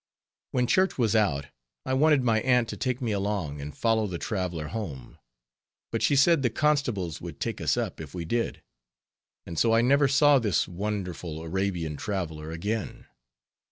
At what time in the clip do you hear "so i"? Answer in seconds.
9.59-9.81